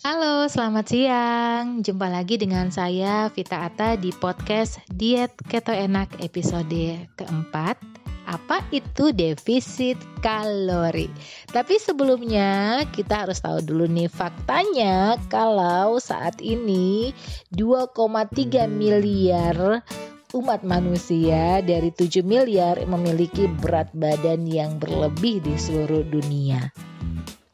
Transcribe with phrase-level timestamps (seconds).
[0.00, 1.84] Halo, selamat siang.
[1.84, 7.76] Jumpa lagi dengan saya Vita Ata di podcast Diet Keto Enak episode keempat.
[8.24, 11.12] Apa itu defisit kalori?
[11.52, 17.12] Tapi sebelumnya kita harus tahu dulu nih faktanya kalau saat ini
[17.52, 19.84] 2,3 miliar
[20.32, 26.89] umat manusia dari 7 miliar memiliki berat badan yang berlebih di seluruh dunia.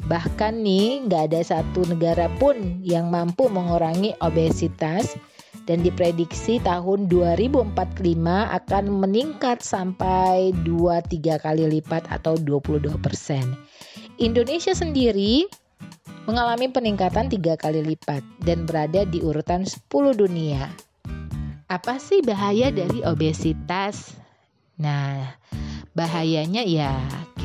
[0.06, 5.18] Bahkan nih nggak ada satu negara pun yang mampu mengurangi obesitas
[5.66, 7.74] dan diprediksi tahun 2045
[8.30, 13.42] akan meningkat sampai 2-3 kali lipat atau 22 persen.
[14.22, 15.50] Indonesia sendiri
[16.30, 20.70] mengalami peningkatan tiga kali lipat dan berada di urutan 10 dunia.
[21.66, 24.14] Apa sih bahaya dari obesitas?
[24.78, 25.34] Nah,
[25.96, 26.92] bahayanya ya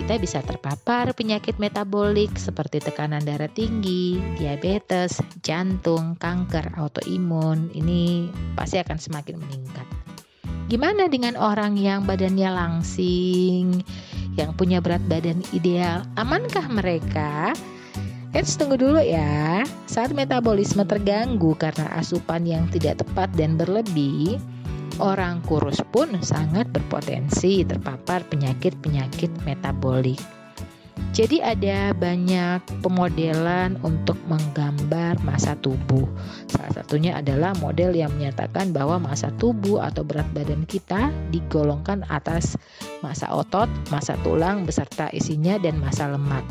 [0.02, 7.70] kita bisa terpapar penyakit metabolik seperti tekanan darah tinggi, diabetes, jantung, kanker, autoimun.
[7.72, 9.88] Ini pasti akan semakin meningkat.
[10.68, 13.85] Gimana dengan orang yang badannya langsing,
[14.35, 16.02] yang punya berat badan ideal?
[16.18, 17.54] Amankah mereka?
[18.32, 19.62] Eh, tunggu dulu ya.
[19.85, 24.40] Saat metabolisme terganggu karena asupan yang tidak tepat dan berlebih,
[25.02, 30.21] orang kurus pun sangat berpotensi terpapar penyakit-penyakit metabolik.
[31.12, 36.07] Jadi ada banyak pemodelan untuk menggambar masa tubuh.
[36.48, 42.55] Salah satunya adalah model yang menyatakan bahwa masa tubuh atau berat badan kita digolongkan atas
[43.04, 46.48] masa otot, masa tulang beserta isinya dan masa lemak.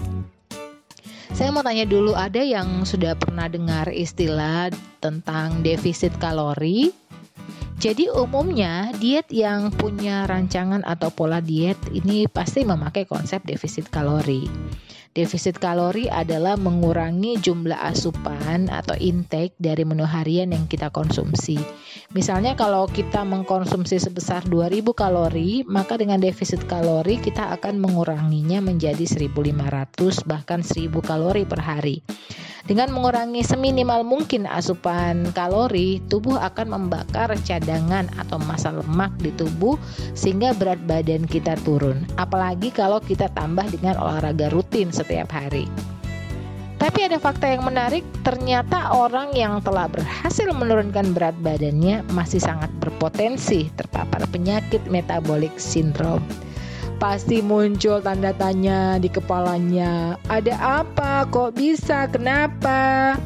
[1.32, 4.68] Saya mau tanya dulu, ada yang sudah pernah dengar istilah
[5.00, 6.92] tentang defisit kalori?
[7.80, 14.44] Jadi umumnya diet yang punya rancangan atau pola diet ini pasti memakai konsep defisit kalori.
[15.16, 21.56] Defisit kalori adalah mengurangi jumlah asupan atau intake dari menu harian yang kita konsumsi.
[22.12, 29.08] Misalnya kalau kita mengkonsumsi sebesar 2000 kalori, maka dengan defisit kalori kita akan menguranginya menjadi
[29.08, 32.04] 1500 bahkan 1000 kalori per hari.
[32.70, 39.74] Dengan mengurangi seminimal mungkin asupan kalori, tubuh akan membakar cadangan atau massa lemak di tubuh
[40.14, 42.06] sehingga berat badan kita turun.
[42.14, 45.66] Apalagi kalau kita tambah dengan olahraga rutin setiap hari.
[46.78, 52.70] Tapi ada fakta yang menarik, ternyata orang yang telah berhasil menurunkan berat badannya masih sangat
[52.78, 56.22] berpotensi terpapar penyakit metabolik sindrom
[57.00, 60.20] pasti muncul tanda tanya di kepalanya.
[60.28, 61.24] Ada apa?
[61.32, 62.04] Kok bisa?
[62.12, 63.16] Kenapa?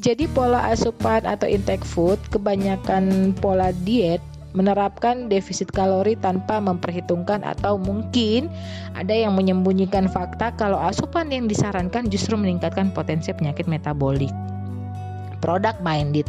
[0.00, 4.24] Jadi pola asupan atau intake food, kebanyakan pola diet
[4.56, 8.48] menerapkan defisit kalori tanpa memperhitungkan atau mungkin
[8.96, 14.32] ada yang menyembunyikan fakta kalau asupan yang disarankan justru meningkatkan potensi penyakit metabolik.
[15.38, 16.26] Product minded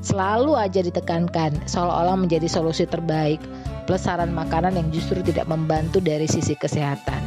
[0.00, 3.42] selalu aja ditekankan seolah-olah menjadi solusi terbaik
[3.86, 7.22] plus saran makanan yang justru tidak membantu dari sisi kesehatan.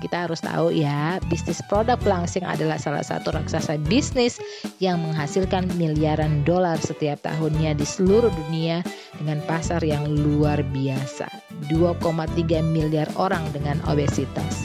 [0.00, 4.40] Kita harus tahu ya, bisnis produk pelangsing adalah salah satu raksasa bisnis
[4.80, 8.80] yang menghasilkan miliaran dolar setiap tahunnya di seluruh dunia
[9.20, 11.28] dengan pasar yang luar biasa.
[11.68, 14.64] 2,3 miliar orang dengan obesitas.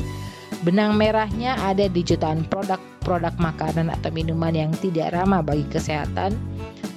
[0.66, 6.34] Benang merahnya ada di jutaan produk-produk makanan atau minuman yang tidak ramah bagi kesehatan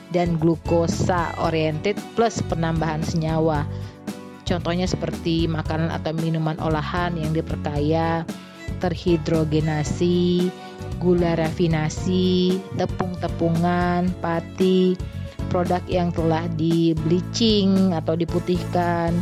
[0.08, 3.68] dan glukosa oriented plus penambahan senyawa
[4.48, 8.24] Contohnya seperti makanan atau minuman olahan yang diperkaya
[8.80, 10.48] terhidrogenasi,
[10.96, 14.96] gula rafinasi, tepung-tepungan, pati,
[15.52, 19.12] produk yang telah di bleaching atau diputihkan,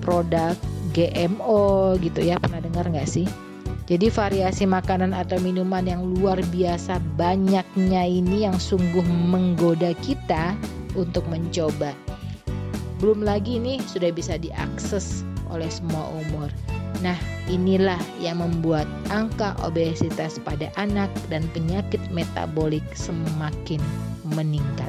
[0.00, 0.56] produk
[0.96, 3.28] GMO gitu ya pernah dengar nggak sih?
[3.92, 10.56] Jadi variasi makanan atau minuman yang luar biasa banyaknya ini yang sungguh menggoda kita
[10.96, 11.92] untuk mencoba.
[13.04, 16.48] Belum lagi ini sudah bisa diakses oleh semua umur.
[17.04, 17.20] Nah,
[17.52, 23.84] inilah yang membuat angka obesitas pada anak dan penyakit metabolik semakin
[24.32, 24.88] meningkat.